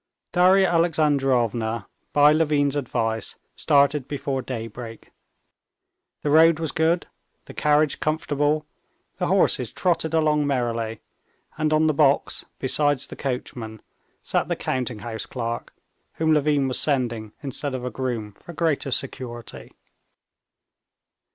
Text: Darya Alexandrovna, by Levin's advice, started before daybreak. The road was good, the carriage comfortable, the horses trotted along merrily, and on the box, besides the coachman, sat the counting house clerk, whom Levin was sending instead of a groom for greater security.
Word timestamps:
Darya 0.31 0.67
Alexandrovna, 0.67 1.87
by 2.11 2.31
Levin's 2.33 2.75
advice, 2.75 3.35
started 3.55 4.07
before 4.07 4.41
daybreak. 4.41 5.11
The 6.23 6.31
road 6.31 6.57
was 6.57 6.71
good, 6.71 7.05
the 7.45 7.53
carriage 7.53 7.99
comfortable, 7.99 8.65
the 9.17 9.27
horses 9.27 9.71
trotted 9.71 10.15
along 10.15 10.47
merrily, 10.47 11.01
and 11.55 11.71
on 11.71 11.85
the 11.85 11.93
box, 11.93 12.45
besides 12.57 13.05
the 13.05 13.15
coachman, 13.15 13.79
sat 14.23 14.47
the 14.47 14.55
counting 14.55 14.99
house 15.05 15.27
clerk, 15.27 15.71
whom 16.13 16.33
Levin 16.33 16.67
was 16.67 16.79
sending 16.79 17.33
instead 17.43 17.75
of 17.75 17.85
a 17.85 17.91
groom 17.91 18.31
for 18.33 18.53
greater 18.53 18.89
security. 18.89 19.71